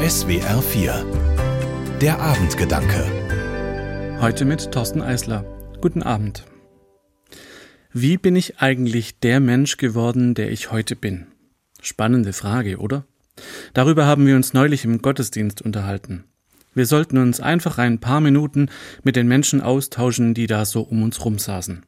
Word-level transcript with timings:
SWR 0.00 0.62
4 0.62 1.98
Der 2.00 2.20
Abendgedanke 2.20 3.04
Heute 4.20 4.44
mit 4.44 4.70
Thorsten 4.70 5.02
Eisler. 5.02 5.44
Guten 5.80 6.04
Abend. 6.04 6.44
Wie 7.92 8.16
bin 8.16 8.36
ich 8.36 8.60
eigentlich 8.60 9.18
der 9.18 9.40
Mensch 9.40 9.76
geworden, 9.76 10.34
der 10.34 10.52
ich 10.52 10.70
heute 10.70 10.94
bin? 10.94 11.26
Spannende 11.82 12.32
Frage, 12.32 12.78
oder? 12.78 13.06
Darüber 13.74 14.06
haben 14.06 14.24
wir 14.24 14.36
uns 14.36 14.54
neulich 14.54 14.84
im 14.84 15.02
Gottesdienst 15.02 15.62
unterhalten. 15.62 16.22
Wir 16.74 16.86
sollten 16.86 17.18
uns 17.18 17.40
einfach 17.40 17.78
ein 17.78 17.98
paar 17.98 18.20
Minuten 18.20 18.68
mit 19.02 19.16
den 19.16 19.26
Menschen 19.26 19.60
austauschen, 19.60 20.32
die 20.32 20.46
da 20.46 20.64
so 20.64 20.82
um 20.82 21.02
uns 21.02 21.24
rum 21.24 21.40
saßen. 21.40 21.84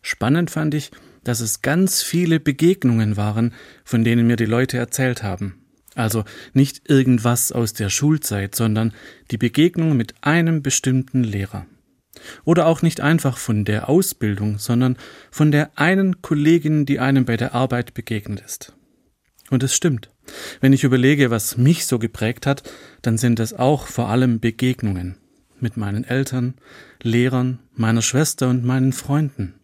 Spannend 0.00 0.50
fand 0.50 0.72
ich, 0.72 0.90
dass 1.22 1.40
es 1.40 1.60
ganz 1.60 2.02
viele 2.02 2.40
Begegnungen 2.40 3.18
waren, 3.18 3.52
von 3.84 4.04
denen 4.04 4.26
mir 4.26 4.36
die 4.36 4.46
Leute 4.46 4.78
erzählt 4.78 5.22
haben. 5.22 5.59
Also 5.94 6.24
nicht 6.52 6.88
irgendwas 6.88 7.52
aus 7.52 7.72
der 7.72 7.90
Schulzeit, 7.90 8.54
sondern 8.54 8.92
die 9.30 9.38
Begegnung 9.38 9.96
mit 9.96 10.14
einem 10.22 10.62
bestimmten 10.62 11.24
Lehrer. 11.24 11.66
Oder 12.44 12.66
auch 12.66 12.82
nicht 12.82 13.00
einfach 13.00 13.38
von 13.38 13.64
der 13.64 13.88
Ausbildung, 13.88 14.58
sondern 14.58 14.96
von 15.30 15.50
der 15.50 15.78
einen 15.78 16.22
Kollegin, 16.22 16.86
die 16.86 17.00
einem 17.00 17.24
bei 17.24 17.36
der 17.36 17.54
Arbeit 17.54 17.94
begegnet 17.94 18.40
ist. 18.40 18.72
Und 19.50 19.62
es 19.62 19.74
stimmt. 19.74 20.10
Wenn 20.60 20.72
ich 20.72 20.84
überlege, 20.84 21.30
was 21.30 21.56
mich 21.56 21.86
so 21.86 21.98
geprägt 21.98 22.46
hat, 22.46 22.62
dann 23.02 23.18
sind 23.18 23.40
es 23.40 23.52
auch 23.52 23.86
vor 23.86 24.08
allem 24.08 24.38
Begegnungen 24.38 25.16
mit 25.58 25.76
meinen 25.76 26.04
Eltern, 26.04 26.54
Lehrern, 27.02 27.58
meiner 27.74 28.02
Schwester 28.02 28.48
und 28.48 28.64
meinen 28.64 28.92
Freunden. 28.92 29.59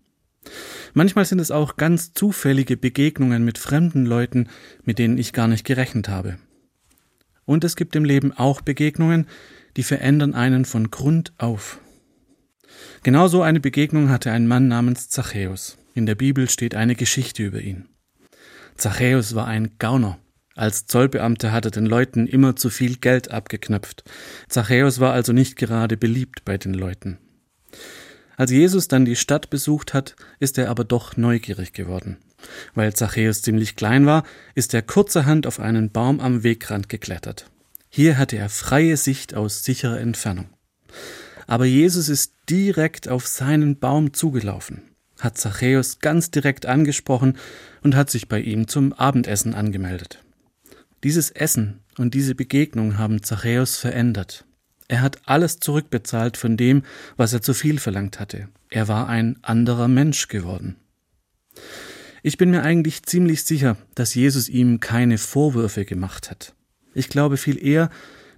Manchmal 0.96 1.27
sind 1.27 1.41
es 1.41 1.50
auch 1.50 1.77
ganz 1.77 2.14
zufällige 2.14 2.78
Begegnungen 2.78 3.45
mit 3.45 3.59
fremden 3.59 4.06
Leuten, 4.06 4.48
mit 4.82 4.98
denen 4.98 5.18
ich 5.18 5.34
gar 5.34 5.46
nicht 5.46 5.66
gerechnet 5.66 6.09
habe. 6.09 6.38
Und 7.45 7.64
es 7.64 7.77
gibt 7.77 7.95
im 7.96 8.06
Leben 8.06 8.32
auch 8.32 8.62
Begegnungen, 8.62 9.26
die 9.76 9.82
verändern 9.82 10.32
einen 10.32 10.65
von 10.65 10.90
Grund 10.90 11.34
auf. 11.37 11.80
Genauso 13.02 13.43
eine 13.43 13.60
Begegnung 13.60 14.09
hatte 14.09 14.32
ein 14.32 14.46
Mann 14.46 14.68
namens 14.68 15.10
Zachäus. 15.10 15.76
In 15.93 16.06
der 16.06 16.15
Bibel 16.15 16.48
steht 16.48 16.74
eine 16.74 16.95
Geschichte 16.95 17.43
über 17.43 17.60
ihn. 17.60 17.90
Zachäus 18.76 19.34
war 19.34 19.46
ein 19.46 19.73
Gauner. 19.78 20.18
Als 20.54 20.87
Zollbeamter 20.87 21.52
hat 21.52 21.66
er 21.66 21.73
den 21.73 21.84
Leuten 21.84 22.26
immer 22.26 22.56
zu 22.56 22.71
viel 22.71 22.96
Geld 22.96 23.30
abgeknöpft. 23.30 24.04
Zachäus 24.49 24.99
war 24.99 25.12
also 25.12 25.34
nicht 25.34 25.56
gerade 25.56 25.99
beliebt 25.99 26.46
bei 26.46 26.56
den 26.56 26.73
Leuten. 26.73 27.18
Als 28.37 28.51
Jesus 28.51 28.88
dann 28.88 29.04
die 29.04 29.16
Stadt 29.16 29.51
besucht 29.51 29.95
hat, 29.95 30.15
ist 30.38 30.59
er 30.59 30.68
aber 30.68 30.84
doch 30.84 31.16
neugierig 31.16 31.73
geworden. 31.73 32.18
Weil 32.74 32.95
Zachäus 32.95 33.43
ziemlich 33.43 33.76
klein 33.76 34.06
war, 34.06 34.24
ist 34.54 34.74
er 34.74 34.82
kurzerhand 34.82 35.46
auf 35.46 35.59
einen 35.59 35.90
Baum 35.90 36.20
am 36.20 36.43
Wegrand 36.43 36.88
geklettert. 36.88 37.51
Hier 37.88 38.18
hatte 38.18 38.37
er 38.37 38.51
freie 38.51 38.96
Sicht 38.96 39.34
aus 39.34 39.65
sicherer 39.65 40.01
Entfernung. 40.01 40.51
Aber 41.46 41.65
Jesus 41.65 42.09
ist 42.09 42.34
direkt 42.51 43.09
auf 43.09 43.26
seinen 43.26 43.78
Baum 43.78 44.12
zugelaufen, 44.12 44.82
hat 45.21 45.38
Zachäus 45.38 46.00
ganz 46.00 46.30
direkt 46.30 46.66
angesprochen 46.66 47.38
und 47.82 47.95
hat 47.95 48.10
sich 48.10 48.28
bei 48.28 48.40
ihm 48.40 48.68
zum 48.68 48.93
Abendessen 48.93 49.54
angemeldet. 49.54 50.23
Dieses 51.04 51.30
Essen 51.30 51.80
und 51.96 52.15
diese 52.15 52.34
Begegnung 52.34 52.98
haben 52.98 53.23
Zachäus 53.23 53.76
verändert. 53.76 54.45
Er 54.88 55.02
hat 55.02 55.20
alles 55.26 55.59
zurückbezahlt 55.59 56.37
von 56.37 56.56
dem, 56.56 56.82
was 57.16 57.32
er 57.32 57.42
zu 57.42 57.54
viel 57.54 57.79
verlangt 57.79 58.20
hatte. 58.20 58.48
Er 58.70 58.88
war 58.88 59.09
ein 59.09 59.38
anderer 59.43 59.88
Mensch 59.88 60.28
geworden. 60.28 60.76
Ich 62.23 62.38
bin 62.38 62.51
mir 62.51 62.62
eigentlich 62.62 63.02
ziemlich 63.04 63.45
sicher, 63.45 63.76
dass 63.95 64.15
Jesus 64.15 64.48
ihm 64.48 64.81
keine 64.81 65.19
Vorwürfe 65.19 65.84
gemacht 65.84 66.31
hat. 66.31 66.54
Ich 66.94 67.09
glaube 67.09 67.37
viel 67.37 67.65
eher, 67.65 67.91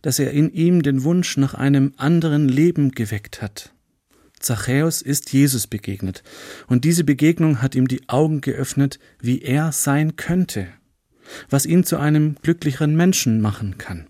dass 0.02 0.18
er 0.18 0.30
in 0.30 0.52
ihm 0.52 0.82
den 0.82 1.04
Wunsch 1.04 1.36
nach 1.36 1.54
einem 1.54 1.94
anderen 1.96 2.48
Leben 2.48 2.92
geweckt 2.92 3.42
hat. 3.42 3.72
Zachäus 4.40 5.02
ist 5.02 5.32
Jesus 5.32 5.66
begegnet, 5.66 6.22
und 6.68 6.84
diese 6.84 7.02
Begegnung 7.02 7.60
hat 7.60 7.74
ihm 7.74 7.88
die 7.88 8.08
Augen 8.08 8.40
geöffnet, 8.40 8.98
wie 9.20 9.42
er 9.42 9.72
sein 9.72 10.16
könnte, 10.16 10.68
was 11.50 11.66
ihn 11.66 11.82
zu 11.84 11.96
einem 11.96 12.36
glücklicheren 12.42 12.96
Menschen 12.96 13.40
machen 13.40 13.78
kann. 13.78 14.06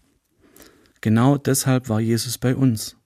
Genau 1.00 1.36
deshalb 1.36 1.88
war 1.88 2.00
Jesus 2.00 2.38
bei 2.38 2.54
uns, 2.54 2.96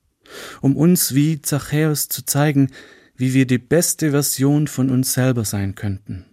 um 0.60 0.76
uns 0.76 1.14
wie 1.14 1.42
Zachäus 1.42 2.08
zu 2.08 2.24
zeigen, 2.24 2.70
wie 3.16 3.34
wir 3.34 3.46
die 3.46 3.58
beste 3.58 4.10
Version 4.10 4.66
von 4.66 4.90
uns 4.90 5.12
selber 5.12 5.44
sein 5.44 5.74
könnten. 5.74 6.24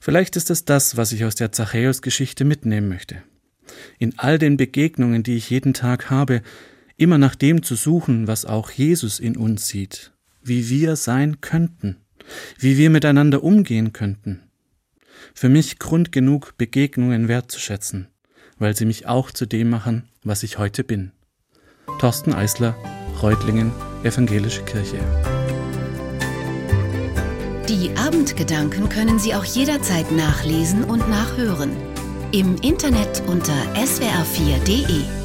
Vielleicht 0.00 0.36
ist 0.36 0.50
es 0.50 0.64
das, 0.64 0.96
was 0.96 1.12
ich 1.12 1.24
aus 1.24 1.34
der 1.34 1.50
Zachäus-Geschichte 1.50 2.44
mitnehmen 2.44 2.88
möchte. 2.88 3.22
In 3.98 4.18
all 4.18 4.38
den 4.38 4.56
Begegnungen, 4.56 5.22
die 5.22 5.36
ich 5.36 5.48
jeden 5.48 5.72
Tag 5.72 6.10
habe, 6.10 6.42
immer 6.96 7.18
nach 7.18 7.34
dem 7.34 7.62
zu 7.62 7.74
suchen, 7.74 8.26
was 8.26 8.44
auch 8.44 8.70
Jesus 8.70 9.18
in 9.18 9.36
uns 9.36 9.66
sieht, 9.66 10.12
wie 10.42 10.68
wir 10.68 10.96
sein 10.96 11.40
könnten, 11.40 11.96
wie 12.58 12.76
wir 12.76 12.90
miteinander 12.90 13.42
umgehen 13.42 13.92
könnten. 13.92 14.42
Für 15.34 15.48
mich 15.48 15.78
Grund 15.78 16.12
genug, 16.12 16.54
Begegnungen 16.58 17.28
wertzuschätzen, 17.28 18.08
weil 18.58 18.76
sie 18.76 18.84
mich 18.84 19.06
auch 19.06 19.30
zu 19.30 19.46
dem 19.46 19.70
machen, 19.70 20.04
was 20.22 20.42
ich 20.42 20.58
heute 20.58 20.84
bin. 20.84 21.12
Thorsten 21.98 22.32
Eisler, 22.32 22.74
Reutlingen, 23.22 23.72
Evangelische 24.02 24.62
Kirche. 24.64 24.98
Die 27.68 27.96
Abendgedanken 27.96 28.90
können 28.90 29.18
Sie 29.18 29.34
auch 29.34 29.44
jederzeit 29.44 30.12
nachlesen 30.12 30.84
und 30.84 31.08
nachhören. 31.08 31.70
Im 32.32 32.56
Internet 32.56 33.22
unter 33.26 33.54
swr4.de. 33.74 35.23